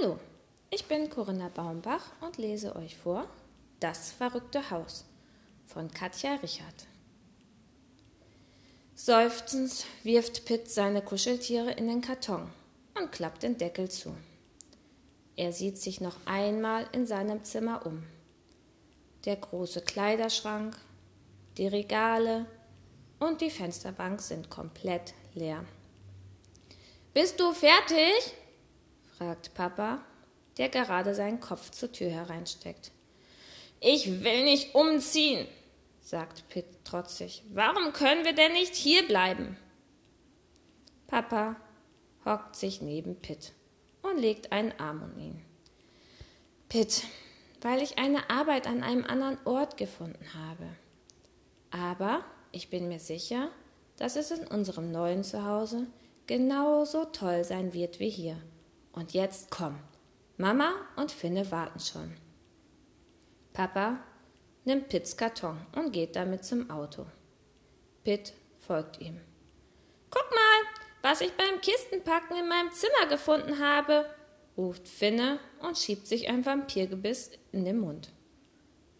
Hallo, 0.00 0.18
ich 0.70 0.84
bin 0.86 1.10
Corinna 1.10 1.48
Baumbach 1.48 2.04
und 2.20 2.38
lese 2.38 2.76
euch 2.76 2.96
vor 2.96 3.26
Das 3.80 4.12
verrückte 4.12 4.70
Haus 4.70 5.04
von 5.66 5.90
Katja 5.90 6.34
Richard. 6.36 6.86
Seufzend 8.94 9.86
wirft 10.02 10.44
Pitt 10.44 10.70
seine 10.70 11.02
Kuscheltiere 11.02 11.72
in 11.72 11.88
den 11.88 12.00
Karton 12.00 12.50
und 12.98 13.12
klappt 13.12 13.42
den 13.42 13.58
Deckel 13.58 13.90
zu. 13.90 14.14
Er 15.36 15.52
sieht 15.52 15.78
sich 15.78 16.00
noch 16.00 16.16
einmal 16.24 16.86
in 16.92 17.06
seinem 17.06 17.44
Zimmer 17.44 17.84
um. 17.84 18.04
Der 19.24 19.36
große 19.36 19.82
Kleiderschrank, 19.82 20.76
die 21.56 21.66
Regale 21.66 22.46
und 23.18 23.40
die 23.40 23.50
Fensterbank 23.50 24.20
sind 24.20 24.50
komplett 24.50 25.14
leer. 25.34 25.64
Bist 27.12 27.40
du 27.40 27.52
fertig? 27.52 28.34
Fragt 29.20 29.52
Papa, 29.52 30.00
der 30.56 30.70
gerade 30.70 31.14
seinen 31.14 31.40
Kopf 31.40 31.70
zur 31.72 31.92
Tür 31.92 32.08
hereinsteckt. 32.08 32.90
Ich 33.78 34.22
will 34.22 34.44
nicht 34.44 34.74
umziehen, 34.74 35.46
sagt 36.00 36.48
Pitt 36.48 36.64
trotzig. 36.84 37.42
Warum 37.52 37.92
können 37.92 38.24
wir 38.24 38.32
denn 38.32 38.54
nicht 38.54 38.74
hier 38.74 39.06
bleiben? 39.06 39.58
Papa 41.06 41.56
hockt 42.24 42.56
sich 42.56 42.80
neben 42.80 43.14
Pitt 43.14 43.52
und 44.00 44.16
legt 44.16 44.52
einen 44.52 44.72
Arm 44.80 45.02
um 45.02 45.18
ihn. 45.20 45.44
Pitt, 46.70 47.02
weil 47.60 47.82
ich 47.82 47.98
eine 47.98 48.30
Arbeit 48.30 48.66
an 48.66 48.82
einem 48.82 49.04
anderen 49.04 49.36
Ort 49.44 49.76
gefunden 49.76 50.32
habe. 50.32 50.66
Aber 51.70 52.24
ich 52.52 52.70
bin 52.70 52.88
mir 52.88 53.00
sicher, 53.00 53.50
dass 53.98 54.16
es 54.16 54.30
in 54.30 54.46
unserem 54.46 54.90
neuen 54.90 55.24
Zuhause 55.24 55.88
genauso 56.26 57.04
toll 57.04 57.44
sein 57.44 57.74
wird 57.74 58.00
wie 58.00 58.08
hier. 58.08 58.40
Und 58.92 59.12
jetzt 59.12 59.50
komm. 59.50 59.78
Mama 60.36 60.72
und 60.96 61.12
Finne 61.12 61.50
warten 61.50 61.80
schon. 61.80 62.16
Papa 63.52 63.98
nimmt 64.64 64.88
Pitts 64.88 65.16
Karton 65.16 65.58
und 65.76 65.92
geht 65.92 66.16
damit 66.16 66.44
zum 66.44 66.70
Auto. 66.70 67.06
Pitt 68.04 68.32
folgt 68.58 69.00
ihm. 69.00 69.20
Guck 70.10 70.30
mal, 70.30 70.82
was 71.02 71.20
ich 71.20 71.32
beim 71.32 71.60
Kistenpacken 71.60 72.36
in 72.36 72.48
meinem 72.48 72.72
Zimmer 72.72 73.06
gefunden 73.08 73.58
habe, 73.58 74.06
ruft 74.56 74.88
Finne 74.88 75.38
und 75.60 75.78
schiebt 75.78 76.06
sich 76.06 76.28
ein 76.28 76.44
Vampirgebiss 76.44 77.30
in 77.52 77.64
den 77.64 77.78
Mund. 77.80 78.10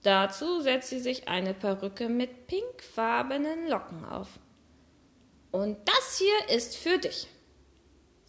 Dazu 0.02 0.60
setzt 0.60 0.88
sie 0.88 1.00
sich 1.00 1.28
eine 1.28 1.52
Perücke 1.52 2.08
mit 2.08 2.46
pinkfarbenen 2.46 3.68
Locken 3.68 4.04
auf. 4.04 4.28
Und 5.50 5.76
das 5.86 6.18
hier 6.18 6.56
ist 6.56 6.76
für 6.76 6.98
dich. 6.98 7.28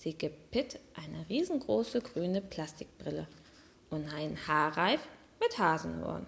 Sie 0.02 0.14
gibt 0.14 0.50
Pitt 0.50 0.80
eine 0.96 1.30
riesengroße 1.30 2.02
grüne 2.02 2.42
Plastikbrille 2.42 3.28
und 3.92 4.12
einen 4.12 4.48
Haarreif 4.48 5.00
mit 5.40 5.60
Hasenohren. 5.60 6.26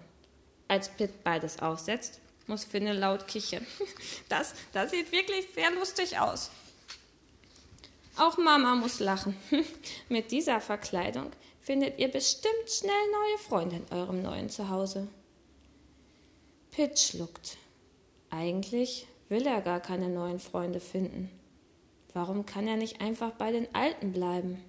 Als 0.68 0.88
Pitt 0.90 1.24
beides 1.24 1.58
aufsetzt, 1.58 2.20
muss 2.46 2.62
Finne 2.62 2.92
laut 2.92 3.26
kichern. 3.26 3.66
Das, 4.28 4.54
das 4.72 4.92
sieht 4.92 5.10
wirklich 5.10 5.48
sehr 5.56 5.72
lustig 5.72 6.16
aus. 6.20 6.52
Auch 8.16 8.38
Mama 8.38 8.76
muss 8.76 9.00
lachen. 9.00 9.36
Mit 10.08 10.30
dieser 10.30 10.60
Verkleidung 10.60 11.32
findet 11.60 11.98
ihr 11.98 12.08
bestimmt 12.08 12.70
schnell 12.70 12.92
neue 12.92 13.38
Freunde 13.38 13.76
in 13.76 13.92
eurem 13.92 14.22
neuen 14.22 14.50
Zuhause. 14.50 15.08
Pitt 16.70 16.96
schluckt. 17.00 17.56
Eigentlich 18.30 19.08
will 19.28 19.44
er 19.44 19.60
gar 19.62 19.80
keine 19.80 20.08
neuen 20.08 20.38
Freunde 20.38 20.78
finden. 20.78 21.28
Warum 22.14 22.46
kann 22.46 22.66
er 22.66 22.76
nicht 22.76 23.02
einfach 23.02 23.32
bei 23.32 23.52
den 23.52 23.72
Alten 23.74 24.12
bleiben? 24.12 24.64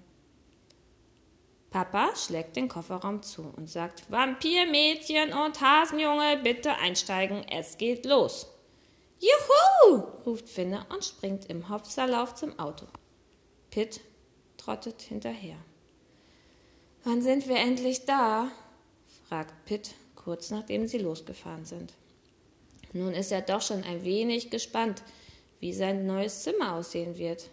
Papa 1.70 2.14
schlägt 2.14 2.56
den 2.56 2.68
Kofferraum 2.68 3.22
zu 3.22 3.50
und 3.56 3.70
sagt: 3.70 4.10
Vampirmädchen 4.10 5.32
und 5.32 5.60
Hasenjunge, 5.60 6.40
bitte 6.42 6.74
einsteigen, 6.74 7.44
es 7.48 7.78
geht 7.78 8.04
los. 8.04 8.48
Juhu! 9.18 10.02
ruft 10.26 10.48
Finne 10.48 10.84
und 10.92 11.04
springt 11.04 11.46
im 11.46 11.68
Hopserlauf 11.70 12.34
zum 12.34 12.58
Auto. 12.58 12.86
Pitt 13.70 14.00
trottet 14.58 15.00
hinterher. 15.02 15.56
Wann 17.04 17.22
sind 17.22 17.48
wir 17.48 17.56
endlich 17.56 18.04
da? 18.04 18.50
fragt 19.28 19.64
Pitt 19.64 19.94
kurz 20.26 20.50
nachdem 20.50 20.88
sie 20.88 20.98
losgefahren 20.98 21.64
sind. 21.64 21.92
Nun 22.92 23.12
ist 23.12 23.30
er 23.30 23.42
doch 23.42 23.62
schon 23.62 23.84
ein 23.84 24.02
wenig 24.02 24.50
gespannt, 24.50 25.04
wie 25.60 25.72
sein 25.72 26.06
neues 26.06 26.42
Zimmer 26.42 26.74
aussehen 26.74 27.18
wird. 27.18 27.50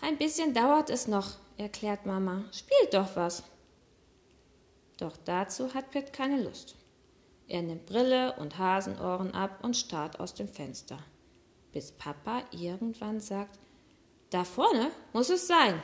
Ein 0.00 0.16
bisschen 0.18 0.54
dauert 0.54 0.90
es 0.90 1.08
noch, 1.08 1.36
erklärt 1.56 2.06
Mama. 2.06 2.44
Spielt 2.52 2.94
doch 2.94 3.16
was. 3.16 3.42
Doch 4.98 5.16
dazu 5.24 5.74
hat 5.74 5.90
Pitt 5.90 6.12
keine 6.12 6.42
Lust. 6.42 6.76
Er 7.48 7.62
nimmt 7.62 7.86
Brille 7.86 8.34
und 8.36 8.58
Hasenohren 8.58 9.34
ab 9.34 9.58
und 9.62 9.76
starrt 9.76 10.20
aus 10.20 10.34
dem 10.34 10.48
Fenster, 10.48 10.98
bis 11.72 11.90
Papa 11.90 12.44
irgendwann 12.52 13.18
sagt, 13.18 13.58
da 14.30 14.44
vorne 14.44 14.92
muss 15.12 15.30
es 15.30 15.48
sein. 15.48 15.82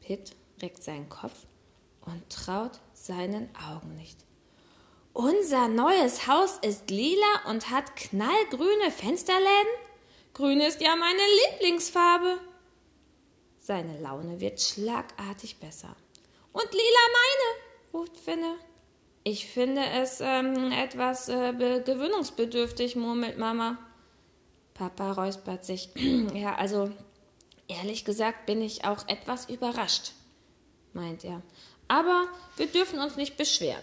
Pitt 0.00 0.36
reckt 0.62 0.82
seinen 0.84 1.08
Kopf 1.08 1.46
und 2.02 2.30
traut 2.30 2.78
seinen 2.94 3.48
Augen 3.56 3.96
nicht. 3.96 4.27
Unser 5.20 5.66
neues 5.66 6.28
Haus 6.28 6.58
ist 6.62 6.90
lila 6.90 7.42
und 7.48 7.70
hat 7.70 7.96
knallgrüne 7.96 8.92
Fensterläden? 8.92 9.72
Grün 10.32 10.60
ist 10.60 10.80
ja 10.80 10.94
meine 10.94 11.18
Lieblingsfarbe. 11.50 12.38
Seine 13.58 13.98
Laune 13.98 14.38
wird 14.38 14.60
schlagartig 14.60 15.58
besser. 15.58 15.96
Und 16.52 16.70
lila 16.70 17.04
meine, 17.18 17.94
ruft 17.94 18.16
Finne. 18.16 18.58
Ich 19.24 19.48
finde 19.48 19.84
es 19.86 20.20
ähm, 20.20 20.70
etwas 20.70 21.28
äh, 21.28 21.52
gewöhnungsbedürftig, 21.84 22.94
murmelt 22.94 23.38
Mama. 23.38 23.76
Papa 24.72 25.10
räuspert 25.10 25.64
sich. 25.64 25.88
ja, 26.32 26.54
also 26.54 26.92
ehrlich 27.66 28.04
gesagt 28.04 28.46
bin 28.46 28.62
ich 28.62 28.84
auch 28.84 29.08
etwas 29.08 29.48
überrascht, 29.48 30.12
meint 30.92 31.24
er. 31.24 31.42
Aber 31.88 32.28
wir 32.56 32.68
dürfen 32.68 33.00
uns 33.00 33.16
nicht 33.16 33.36
beschweren. 33.36 33.82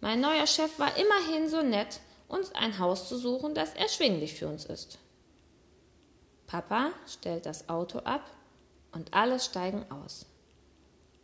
Mein 0.00 0.20
neuer 0.20 0.46
Chef 0.46 0.78
war 0.78 0.96
immerhin 0.96 1.48
so 1.48 1.62
nett, 1.62 2.00
uns 2.28 2.52
ein 2.54 2.78
Haus 2.78 3.08
zu 3.08 3.16
suchen, 3.16 3.54
das 3.54 3.74
erschwinglich 3.74 4.34
für 4.34 4.48
uns 4.48 4.64
ist. 4.64 4.98
Papa 6.46 6.90
stellt 7.06 7.46
das 7.46 7.68
Auto 7.68 7.98
ab 8.00 8.22
und 8.92 9.14
alle 9.14 9.40
steigen 9.40 9.84
aus. 9.90 10.26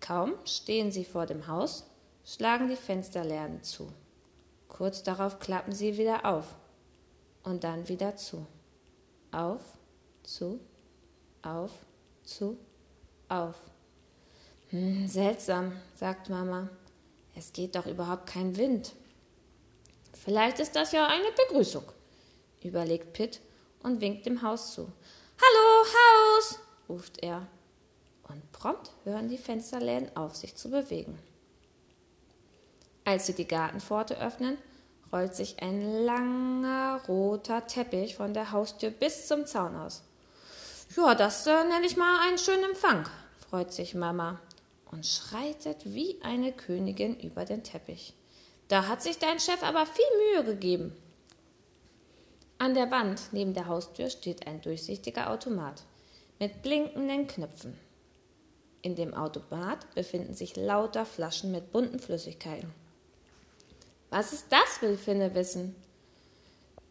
Kaum 0.00 0.34
stehen 0.44 0.90
sie 0.90 1.04
vor 1.04 1.26
dem 1.26 1.46
Haus, 1.46 1.84
schlagen 2.24 2.68
die 2.68 2.76
Fensterläden 2.76 3.62
zu. 3.62 3.92
Kurz 4.68 5.02
darauf 5.02 5.38
klappen 5.38 5.72
sie 5.72 5.96
wieder 5.96 6.24
auf 6.24 6.56
und 7.44 7.64
dann 7.64 7.88
wieder 7.88 8.16
zu. 8.16 8.46
Auf, 9.30 9.62
zu, 10.22 10.60
auf, 11.42 11.70
zu, 12.24 12.58
auf. 13.28 13.56
Hm, 14.70 15.06
seltsam, 15.06 15.72
sagt 15.94 16.28
Mama. 16.30 16.68
Es 17.34 17.52
geht 17.52 17.74
doch 17.74 17.86
überhaupt 17.86 18.26
kein 18.26 18.56
Wind. 18.56 18.92
Vielleicht 20.12 20.60
ist 20.60 20.76
das 20.76 20.92
ja 20.92 21.06
eine 21.06 21.32
Begrüßung, 21.48 21.84
überlegt 22.62 23.12
Pitt 23.12 23.40
und 23.82 24.00
winkt 24.00 24.26
dem 24.26 24.42
Haus 24.42 24.74
zu. 24.74 24.82
Hallo, 24.82 25.86
Haus! 25.86 26.58
ruft 26.88 27.22
er. 27.22 27.46
Und 28.28 28.52
prompt 28.52 28.92
hören 29.04 29.28
die 29.28 29.38
Fensterläden 29.38 30.16
auf, 30.16 30.36
sich 30.36 30.54
zu 30.54 30.70
bewegen. 30.70 31.18
Als 33.04 33.26
sie 33.26 33.34
die 33.34 33.48
Gartenpforte 33.48 34.18
öffnen, 34.18 34.56
rollt 35.12 35.34
sich 35.34 35.60
ein 35.60 36.04
langer 36.04 37.02
roter 37.08 37.66
Teppich 37.66 38.16
von 38.16 38.32
der 38.32 38.52
Haustür 38.52 38.90
bis 38.90 39.26
zum 39.26 39.44
Zaun 39.46 39.74
aus. 39.76 40.02
Ja, 40.96 41.14
das 41.14 41.46
äh, 41.46 41.64
nenne 41.64 41.86
ich 41.86 41.96
mal 41.96 42.20
einen 42.28 42.38
schönen 42.38 42.64
Empfang, 42.64 43.08
freut 43.48 43.72
sich 43.72 43.94
Mama 43.94 44.38
und 44.92 45.04
schreitet 45.04 45.78
wie 45.84 46.18
eine 46.22 46.52
Königin 46.52 47.18
über 47.18 47.44
den 47.44 47.64
Teppich. 47.64 48.14
Da 48.68 48.86
hat 48.86 49.02
sich 49.02 49.18
dein 49.18 49.40
Chef 49.40 49.62
aber 49.62 49.86
viel 49.86 50.04
Mühe 50.18 50.44
gegeben. 50.44 50.96
An 52.58 52.74
der 52.74 52.90
Wand 52.92 53.20
neben 53.32 53.54
der 53.54 53.66
Haustür 53.66 54.08
steht 54.08 54.46
ein 54.46 54.60
durchsichtiger 54.60 55.30
Automat 55.30 55.82
mit 56.38 56.62
blinkenden 56.62 57.26
Knöpfen. 57.26 57.76
In 58.82 58.94
dem 58.94 59.14
Automat 59.14 59.92
befinden 59.94 60.34
sich 60.34 60.56
lauter 60.56 61.04
Flaschen 61.04 61.50
mit 61.52 61.72
bunten 61.72 61.98
Flüssigkeiten. 61.98 62.72
Was 64.10 64.32
ist 64.32 64.46
das, 64.50 64.82
will 64.82 64.96
Finne 64.96 65.34
wissen. 65.34 65.74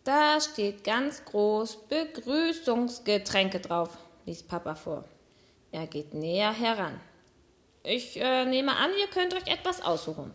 Da 0.03 0.41
steht 0.41 0.83
ganz 0.83 1.23
groß 1.25 1.87
Begrüßungsgetränke 1.87 3.59
drauf, 3.59 3.97
liest 4.25 4.47
Papa 4.47 4.73
vor. 4.73 5.03
Er 5.71 5.85
geht 5.85 6.13
näher 6.13 6.51
heran. 6.51 6.99
Ich 7.83 8.19
äh, 8.19 8.45
nehme 8.45 8.75
an, 8.75 8.91
ihr 8.99 9.07
könnt 9.07 9.33
euch 9.33 9.47
etwas 9.47 9.81
aussuchen. 9.81 10.33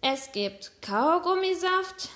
Es 0.00 0.32
gibt 0.32 0.72
Kaugummisaft, 0.82 2.08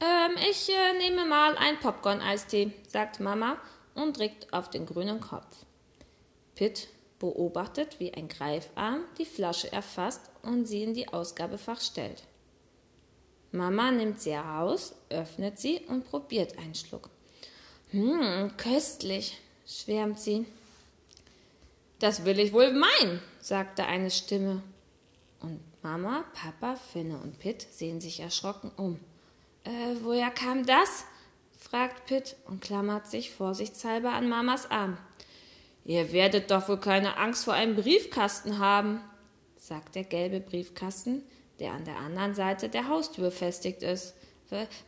Ähm, 0.00 0.36
ich 0.50 0.68
äh, 0.68 0.98
nehme 0.98 1.24
mal 1.24 1.56
ein 1.56 1.80
Popcorn-Eistee, 1.80 2.72
sagt 2.88 3.20
Mama 3.20 3.56
und 3.94 4.18
drückt 4.18 4.52
auf 4.52 4.68
den 4.68 4.84
grünen 4.84 5.20
Kopf. 5.20 5.64
Pitt 6.54 6.88
beobachtet, 7.18 7.98
wie 7.98 8.12
ein 8.12 8.28
Greifarm 8.28 9.04
die 9.16 9.24
Flasche 9.24 9.72
erfasst 9.72 10.30
und 10.42 10.66
sie 10.66 10.82
in 10.82 10.92
die 10.92 11.08
Ausgabefach 11.08 11.80
stellt. 11.80 12.24
Mama 13.52 13.90
nimmt 13.90 14.20
sie 14.20 14.34
heraus, 14.34 14.94
öffnet 15.08 15.58
sie 15.58 15.80
und 15.88 16.04
probiert 16.04 16.58
einen 16.58 16.74
Schluck. 16.74 17.08
Hm, 17.92 18.50
köstlich, 18.56 19.38
schwärmt 19.66 20.18
sie. 20.18 20.46
Das 21.98 22.24
will 22.24 22.40
ich 22.40 22.52
wohl 22.52 22.72
meinen, 22.72 23.20
sagte 23.40 23.84
eine 23.84 24.10
Stimme. 24.10 24.62
Und 25.40 25.60
Mama, 25.82 26.24
Papa, 26.32 26.76
Finne 26.76 27.18
und 27.18 27.38
Pitt 27.38 27.66
sehen 27.70 28.00
sich 28.00 28.20
erschrocken 28.20 28.70
um. 28.76 28.98
Äh, 29.64 29.96
woher 30.02 30.30
kam 30.30 30.64
das? 30.66 31.04
fragt 31.58 32.06
Pitt 32.06 32.36
und 32.46 32.60
klammert 32.60 33.06
sich 33.06 33.30
vorsichtshalber 33.30 34.12
an 34.12 34.28
Mamas 34.28 34.70
Arm. 34.70 34.96
Ihr 35.84 36.12
werdet 36.12 36.50
doch 36.50 36.68
wohl 36.68 36.80
keine 36.80 37.18
Angst 37.18 37.44
vor 37.44 37.54
einem 37.54 37.76
Briefkasten 37.76 38.58
haben, 38.58 39.00
sagt 39.58 39.94
der 39.94 40.04
gelbe 40.04 40.40
Briefkasten, 40.40 41.22
der 41.60 41.72
an 41.72 41.84
der 41.84 41.98
anderen 41.98 42.34
Seite 42.34 42.68
der 42.68 42.88
Haustür 42.88 43.24
befestigt 43.24 43.82
ist. 43.82 44.14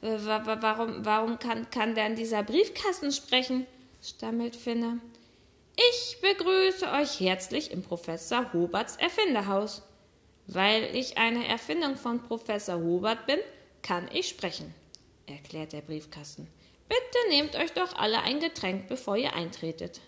Warum, 0.00 1.04
warum 1.04 1.38
kann, 1.38 1.70
kann 1.70 1.94
denn 1.94 2.16
dieser 2.16 2.42
Briefkasten 2.42 3.12
sprechen? 3.12 3.66
stammelt 4.02 4.56
Finne. 4.56 5.00
Ich 5.76 6.18
begrüße 6.20 6.86
euch 6.92 7.18
herzlich 7.20 7.70
im 7.70 7.82
Professor 7.82 8.52
Hobarts 8.52 8.96
Erfinderhaus. 8.96 9.82
Weil 10.46 10.94
ich 10.94 11.16
eine 11.16 11.48
Erfindung 11.48 11.96
von 11.96 12.22
Professor 12.22 12.76
Hobart 12.76 13.26
bin, 13.26 13.38
kann 13.82 14.08
ich 14.12 14.28
sprechen, 14.28 14.74
erklärt 15.26 15.72
der 15.72 15.80
Briefkasten. 15.80 16.46
Bitte 16.88 17.28
nehmt 17.30 17.56
euch 17.56 17.72
doch 17.72 17.96
alle 17.96 18.20
ein 18.20 18.40
Getränk, 18.40 18.86
bevor 18.88 19.16
ihr 19.16 19.32
eintretet. 19.32 20.00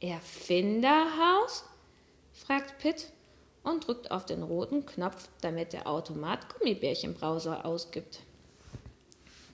Erfinderhaus? 0.00 1.64
fragt 2.32 2.78
Pitt 2.78 3.08
und 3.64 3.86
drückt 3.86 4.12
auf 4.12 4.24
den 4.24 4.44
roten 4.44 4.86
Knopf, 4.86 5.28
damit 5.40 5.72
der 5.72 5.88
Automat 5.88 6.54
Gummibärchenbrause 6.54 7.64
ausgibt. 7.64 8.20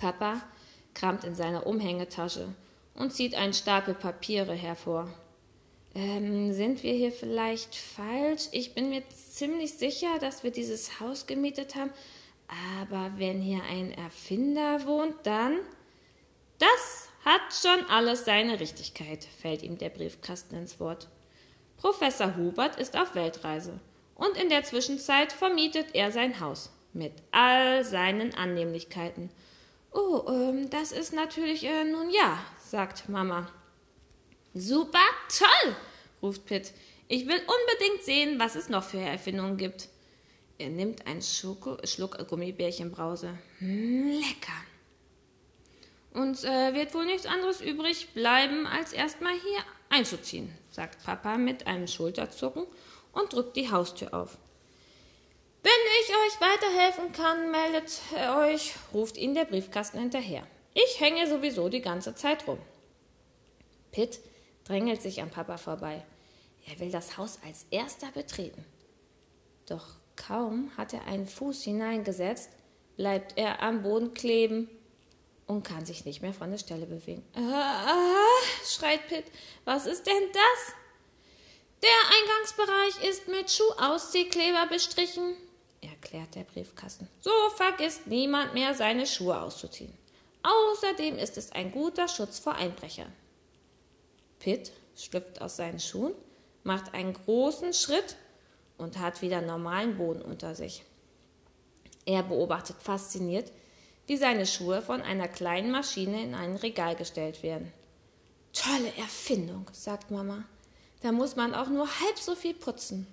Papa 0.02 0.42
kramt 0.94 1.22
in 1.22 1.36
seiner 1.36 1.64
Umhängetasche 1.64 2.48
und 2.96 3.12
zieht 3.12 3.36
einen 3.36 3.54
Stapel 3.54 3.94
Papiere 3.94 4.52
hervor. 4.52 5.08
Ähm, 5.94 6.52
sind 6.52 6.82
wir 6.82 6.92
hier 6.92 7.12
vielleicht 7.12 7.76
falsch? 7.76 8.48
Ich 8.50 8.74
bin 8.74 8.90
mir 8.90 9.08
ziemlich 9.10 9.74
sicher, 9.74 10.18
dass 10.18 10.42
wir 10.42 10.50
dieses 10.50 10.98
Haus 10.98 11.26
gemietet 11.26 11.76
haben. 11.76 11.92
Aber 12.74 13.12
wenn 13.16 13.40
hier 13.40 13.62
ein 13.62 13.92
Erfinder 13.92 14.84
wohnt, 14.86 15.14
dann. 15.22 15.60
Das 16.58 17.08
hat 17.24 17.40
schon 17.52 17.88
alles 17.88 18.24
seine 18.24 18.58
Richtigkeit, 18.58 19.24
fällt 19.40 19.62
ihm 19.62 19.78
der 19.78 19.90
Briefkasten 19.90 20.56
ins 20.56 20.80
Wort. 20.80 21.08
Professor 21.76 22.36
Hubert 22.36 22.74
ist 22.76 22.98
auf 22.98 23.14
Weltreise 23.14 23.78
und 24.16 24.36
in 24.36 24.48
der 24.48 24.64
Zwischenzeit 24.64 25.32
vermietet 25.32 25.94
er 25.94 26.10
sein 26.10 26.40
Haus 26.40 26.72
mit 26.92 27.12
all 27.30 27.84
seinen 27.84 28.34
Annehmlichkeiten. 28.34 29.30
Oh, 29.92 30.24
ähm, 30.28 30.70
das 30.70 30.92
ist 30.92 31.12
natürlich 31.12 31.64
äh, 31.64 31.84
nun 31.84 32.10
ja, 32.10 32.38
sagt 32.58 33.08
Mama. 33.08 33.50
Super 34.54 34.98
toll, 35.28 35.76
ruft 36.22 36.46
Pitt. 36.46 36.72
Ich 37.08 37.26
will 37.26 37.40
unbedingt 37.40 38.02
sehen, 38.02 38.38
was 38.38 38.54
es 38.54 38.68
noch 38.68 38.84
für 38.84 39.00
Erfindungen 39.00 39.56
gibt. 39.56 39.88
Er 40.58 40.70
nimmt 40.70 41.06
einen 41.06 41.22
Schoko 41.22 41.76
Schluck 41.84 42.26
Gummibärchenbrause. 42.28 43.38
Hm, 43.58 44.12
lecker. 44.12 44.52
Uns 46.12 46.44
äh, 46.44 46.74
wird 46.74 46.94
wohl 46.94 47.06
nichts 47.06 47.26
anderes 47.26 47.60
übrig 47.60 48.12
bleiben, 48.14 48.66
als 48.66 48.92
erstmal 48.92 49.32
hier 49.32 49.64
einzuziehen, 49.88 50.52
sagt 50.70 51.04
Papa 51.04 51.36
mit 51.38 51.66
einem 51.66 51.86
Schulterzucken 51.86 52.66
und 53.12 53.32
drückt 53.32 53.56
die 53.56 53.70
Haustür 53.70 54.12
auf. 54.12 54.38
Wenn 55.62 55.70
ich 56.00 56.10
euch 56.10 56.40
weiterhelfen 56.40 57.12
kann, 57.12 57.50
meldet 57.50 58.00
euch, 58.36 58.74
ruft 58.92 59.16
ihn 59.16 59.34
der 59.34 59.44
Briefkasten 59.44 60.00
hinterher. 60.00 60.46
Ich 60.74 61.00
hänge 61.00 61.28
sowieso 61.28 61.68
die 61.68 61.82
ganze 61.82 62.14
Zeit 62.14 62.46
rum. 62.48 62.58
Pitt 63.92 64.20
drängelt 64.64 65.02
sich 65.02 65.22
an 65.22 65.30
Papa 65.30 65.58
vorbei. 65.58 66.04
Er 66.66 66.80
will 66.80 66.90
das 66.90 67.16
Haus 67.16 67.38
als 67.46 67.66
erster 67.70 68.10
betreten. 68.10 68.64
Doch 69.66 69.86
kaum 70.16 70.70
hat 70.76 70.92
er 70.92 71.06
einen 71.06 71.26
Fuß 71.26 71.62
hineingesetzt, 71.62 72.50
bleibt 72.96 73.38
er 73.38 73.62
am 73.62 73.82
Boden 73.82 74.14
kleben 74.14 74.68
und 75.46 75.62
kann 75.62 75.86
sich 75.86 76.04
nicht 76.04 76.22
mehr 76.22 76.32
von 76.32 76.50
der 76.50 76.58
Stelle 76.58 76.86
bewegen. 76.86 77.24
Ah, 77.34 77.96
schreit 78.64 79.06
Pitt, 79.08 79.24
was 79.64 79.86
ist 79.86 80.06
denn 80.06 80.22
das? 80.32 80.74
Der 81.82 81.90
Eingangsbereich 82.20 83.10
ist 83.10 83.28
mit 83.28 83.50
Schuhausziehkleber 83.50 84.66
bestrichen, 84.68 85.36
erklärt 86.02 86.34
der 86.34 86.42
Briefkasten. 86.42 87.08
So 87.20 87.30
vergisst 87.56 88.06
niemand 88.06 88.54
mehr, 88.54 88.74
seine 88.74 89.06
Schuhe 89.06 89.40
auszuziehen. 89.40 89.92
Außerdem 90.42 91.16
ist 91.16 91.38
es 91.38 91.52
ein 91.52 91.70
guter 91.70 92.08
Schutz 92.08 92.40
vor 92.40 92.56
Einbrechern. 92.56 93.12
Pitt 94.40 94.72
schlüpft 94.96 95.40
aus 95.40 95.56
seinen 95.56 95.78
Schuhen, 95.78 96.14
macht 96.64 96.92
einen 96.94 97.12
großen 97.12 97.72
Schritt 97.72 98.16
und 98.76 98.98
hat 98.98 99.22
wieder 99.22 99.40
normalen 99.40 99.96
Boden 99.96 100.22
unter 100.22 100.56
sich. 100.56 100.84
Er 102.04 102.24
beobachtet 102.24 102.76
fasziniert, 102.80 103.52
wie 104.08 104.16
seine 104.16 104.46
Schuhe 104.46 104.82
von 104.82 105.00
einer 105.00 105.28
kleinen 105.28 105.70
Maschine 105.70 106.24
in 106.24 106.34
ein 106.34 106.56
Regal 106.56 106.96
gestellt 106.96 107.44
werden. 107.44 107.72
Tolle 108.52 108.92
Erfindung, 108.98 109.70
sagt 109.72 110.10
Mama. 110.10 110.44
Da 111.02 111.12
muss 111.12 111.36
man 111.36 111.54
auch 111.54 111.68
nur 111.68 111.86
halb 111.86 112.18
so 112.18 112.34
viel 112.34 112.54
putzen. 112.54 113.06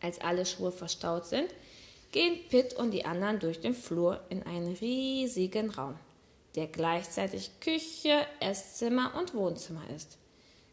Als 0.00 0.20
alle 0.20 0.46
Schuhe 0.46 0.72
verstaut 0.72 1.26
sind, 1.26 1.50
gehen 2.12 2.38
Pitt 2.48 2.74
und 2.74 2.90
die 2.90 3.04
anderen 3.04 3.38
durch 3.38 3.60
den 3.60 3.74
Flur 3.74 4.20
in 4.28 4.42
einen 4.42 4.74
riesigen 4.76 5.70
Raum, 5.70 5.98
der 6.54 6.66
gleichzeitig 6.66 7.50
Küche, 7.60 8.26
Esszimmer 8.40 9.14
und 9.18 9.34
Wohnzimmer 9.34 9.82
ist. 9.94 10.16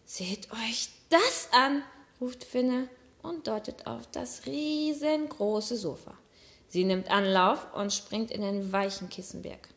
Seht 0.05 0.51
euch 0.51 0.89
das 1.09 1.49
an, 1.51 1.83
ruft 2.21 2.43
Finne 2.43 2.89
und 3.21 3.47
deutet 3.47 3.85
auf 3.87 4.07
das 4.11 4.45
riesengroße 4.45 5.75
Sofa. 5.75 6.13
Sie 6.69 6.83
nimmt 6.83 7.09
Anlauf 7.09 7.73
und 7.73 7.93
springt 7.93 8.31
in 8.31 8.41
den 8.41 8.71
weichen 8.71 9.09
Kissenberg. 9.09 9.67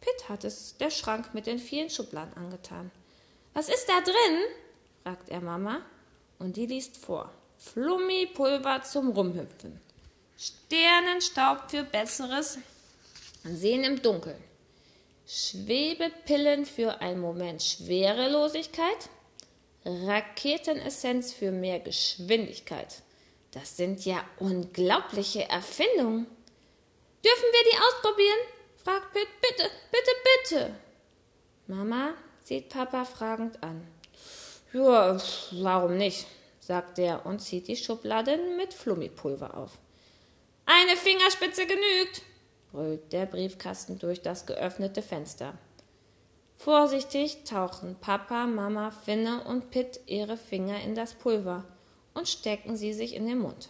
Pitt 0.00 0.28
hat 0.28 0.44
es 0.44 0.76
der 0.78 0.90
Schrank 0.90 1.34
mit 1.34 1.46
den 1.46 1.58
vielen 1.58 1.90
Schubladen 1.90 2.36
angetan. 2.36 2.90
Was 3.54 3.68
ist 3.68 3.88
da 3.88 4.00
drin? 4.00 4.38
fragt 5.02 5.28
er 5.30 5.40
Mama, 5.40 5.80
und 6.38 6.56
die 6.56 6.66
liest 6.66 6.96
vor. 6.96 7.30
Flummipulver 7.62 8.82
zum 8.82 9.10
Rumhüpfen. 9.12 9.80
Sternenstaub 10.36 11.70
für 11.70 11.84
besseres 11.84 12.58
Sehen 13.44 13.84
im 13.84 14.02
Dunkeln. 14.02 14.42
Schwebepillen 15.26 16.66
für 16.66 17.00
einen 17.00 17.20
Moment 17.20 17.62
Schwerelosigkeit. 17.62 19.08
Raketenessenz 19.84 21.32
für 21.32 21.52
mehr 21.52 21.78
Geschwindigkeit. 21.78 23.02
Das 23.52 23.76
sind 23.76 24.04
ja 24.04 24.24
unglaubliche 24.38 25.48
Erfindungen. 25.48 26.26
Dürfen 27.24 27.48
wir 27.52 27.70
die 27.70 27.78
ausprobieren? 27.78 28.38
fragt 28.82 29.12
Pitt. 29.12 29.28
Bitte, 29.40 29.70
bitte, 29.90 30.10
bitte. 30.24 30.74
Mama 31.68 32.14
sieht 32.42 32.68
Papa 32.68 33.04
fragend 33.04 33.62
an. 33.62 33.86
Ja, 34.72 35.16
warum 35.52 35.96
nicht? 35.96 36.26
Sagt 36.62 36.98
er 37.00 37.26
und 37.26 37.40
zieht 37.40 37.66
die 37.66 37.76
Schublade 37.76 38.38
mit 38.56 38.72
Flummipulver 38.72 39.56
auf. 39.56 39.78
Eine 40.64 40.96
Fingerspitze 40.96 41.66
genügt, 41.66 42.22
brüllt 42.70 43.12
der 43.12 43.26
Briefkasten 43.26 43.98
durch 43.98 44.22
das 44.22 44.46
geöffnete 44.46 45.02
Fenster. 45.02 45.54
Vorsichtig 46.56 47.42
tauchen 47.44 47.96
Papa, 48.00 48.46
Mama, 48.46 48.92
Finne 48.92 49.42
und 49.44 49.70
Pitt 49.70 49.98
ihre 50.06 50.36
Finger 50.36 50.80
in 50.80 50.94
das 50.94 51.14
Pulver 51.14 51.64
und 52.14 52.28
stecken 52.28 52.76
sie 52.76 52.92
sich 52.92 53.16
in 53.16 53.26
den 53.26 53.40
Mund. 53.40 53.68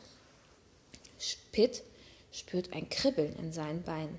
Pitt 1.52 1.82
spürt 2.30 2.72
ein 2.74 2.88
Kribbeln 2.90 3.34
in 3.36 3.52
seinen 3.52 3.82
Beinen 3.82 4.18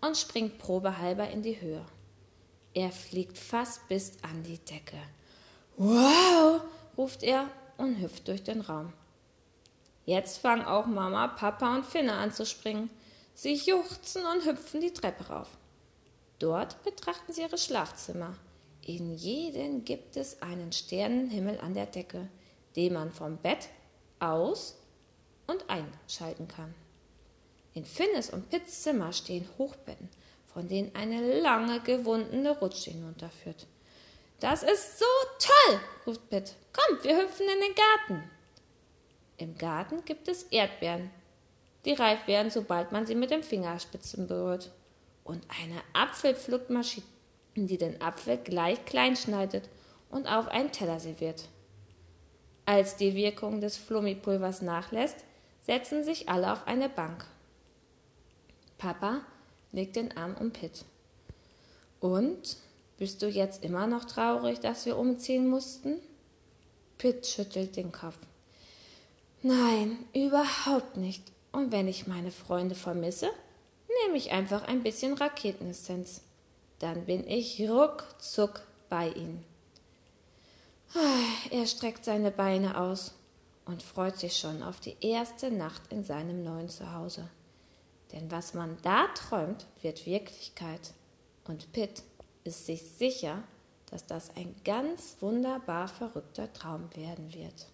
und 0.00 0.16
springt 0.16 0.58
probehalber 0.58 1.28
in 1.30 1.42
die 1.42 1.60
Höhe. 1.60 1.84
Er 2.74 2.92
fliegt 2.92 3.38
fast 3.38 3.88
bis 3.88 4.12
an 4.22 4.44
die 4.44 4.58
Decke. 4.58 4.98
Wow! 5.76 6.60
ruft 6.96 7.22
er 7.22 7.48
und 7.78 8.00
hüpft 8.00 8.28
durch 8.28 8.42
den 8.42 8.60
Raum. 8.60 8.92
Jetzt 10.04 10.38
fangen 10.38 10.64
auch 10.64 10.86
Mama, 10.86 11.28
Papa 11.28 11.74
und 11.76 11.84
Finne 11.84 12.12
an 12.12 12.32
zu 12.32 12.46
springen. 12.46 12.90
Sie 13.34 13.54
juchzen 13.54 14.24
und 14.24 14.46
hüpfen 14.46 14.80
die 14.80 14.92
Treppe 14.92 15.26
rauf. 15.26 15.48
Dort 16.38 16.82
betrachten 16.84 17.32
sie 17.32 17.42
ihre 17.42 17.58
Schlafzimmer. 17.58 18.34
In 18.82 19.14
jedem 19.14 19.84
gibt 19.84 20.16
es 20.16 20.42
einen 20.42 20.72
Sternenhimmel 20.72 21.58
an 21.60 21.74
der 21.74 21.86
Decke, 21.86 22.28
den 22.76 22.92
man 22.92 23.10
vom 23.10 23.36
Bett 23.38 23.68
aus 24.20 24.76
und 25.46 25.64
einschalten 25.68 26.46
kann. 26.46 26.74
In 27.74 27.84
Finnes 27.84 28.30
und 28.30 28.48
Pitts 28.48 28.82
Zimmer 28.82 29.12
stehen 29.12 29.48
Hochbetten, 29.58 30.08
von 30.46 30.68
denen 30.68 30.94
eine 30.94 31.40
lange, 31.40 31.80
gewundene 31.80 32.58
Rutsche 32.58 32.90
hinunterführt. 32.90 33.66
Das 34.40 34.62
ist 34.62 34.98
so 34.98 35.06
toll, 35.38 35.80
ruft 36.06 36.28
Pitt. 36.28 36.54
Kommt, 36.72 37.04
wir 37.04 37.16
hüpfen 37.16 37.46
in 37.46 37.60
den 37.60 37.74
Garten. 37.74 38.30
Im 39.38 39.56
Garten 39.56 40.04
gibt 40.04 40.28
es 40.28 40.44
Erdbeeren, 40.44 41.10
die 41.84 41.92
reif 41.92 42.26
werden, 42.26 42.50
sobald 42.50 42.92
man 42.92 43.06
sie 43.06 43.14
mit 43.14 43.30
den 43.30 43.42
Fingerspitzen 43.42 44.26
berührt. 44.26 44.72
Und 45.24 45.42
eine 45.48 45.80
Apfelpflückmaschine, 45.92 47.06
die 47.56 47.78
den 47.78 48.00
Apfel 48.00 48.36
gleich 48.36 48.84
klein 48.84 49.16
schneidet 49.16 49.68
und 50.10 50.26
auf 50.26 50.48
einen 50.48 50.72
Teller 50.72 51.00
serviert. 51.00 51.48
Als 52.64 52.96
die 52.96 53.14
Wirkung 53.14 53.60
des 53.60 53.76
Flummipulvers 53.76 54.60
nachlässt, 54.62 55.24
setzen 55.62 56.04
sich 56.04 56.28
alle 56.28 56.52
auf 56.52 56.66
eine 56.66 56.88
Bank. 56.88 57.24
Papa 58.78 59.22
legt 59.72 59.96
den 59.96 60.16
Arm 60.16 60.36
um 60.38 60.52
Pitt. 60.52 60.84
Und 62.00 62.56
bist 62.98 63.22
du 63.22 63.28
jetzt 63.28 63.62
immer 63.62 63.86
noch 63.86 64.04
traurig, 64.04 64.60
dass 64.60 64.86
wir 64.86 64.96
umziehen 64.96 65.48
mussten? 65.48 66.00
Pitt 66.98 67.26
schüttelt 67.26 67.76
den 67.76 67.92
Kopf. 67.92 68.18
Nein, 69.42 69.98
überhaupt 70.14 70.96
nicht. 70.96 71.22
Und 71.52 71.72
wenn 71.72 71.88
ich 71.88 72.06
meine 72.06 72.30
Freunde 72.30 72.74
vermisse, 72.74 73.28
nehme 74.04 74.16
ich 74.16 74.32
einfach 74.32 74.64
ein 74.64 74.82
bisschen 74.82 75.14
Raketenessenz. 75.14 76.22
Dann 76.78 77.04
bin 77.04 77.26
ich 77.28 77.60
ruckzuck 77.68 78.62
bei 78.88 79.08
ihnen. 79.10 79.44
Ah, 80.94 81.50
er 81.50 81.66
streckt 81.66 82.04
seine 82.04 82.30
Beine 82.30 82.78
aus 82.78 83.12
und 83.66 83.82
freut 83.82 84.18
sich 84.18 84.36
schon 84.36 84.62
auf 84.62 84.80
die 84.80 84.96
erste 85.00 85.50
Nacht 85.50 85.82
in 85.90 86.04
seinem 86.04 86.42
neuen 86.44 86.68
Zuhause. 86.68 87.28
Denn 88.12 88.30
was 88.30 88.54
man 88.54 88.78
da 88.82 89.08
träumt, 89.08 89.66
wird 89.82 90.06
Wirklichkeit. 90.06 90.92
Und 91.44 91.72
Pitt 91.72 92.02
ist 92.46 92.66
sich 92.66 92.82
sicher, 92.82 93.42
dass 93.90 94.06
das 94.06 94.30
ein 94.36 94.54
ganz 94.64 95.16
wunderbar 95.20 95.88
verrückter 95.88 96.52
Traum 96.52 96.88
werden 96.94 97.32
wird. 97.32 97.66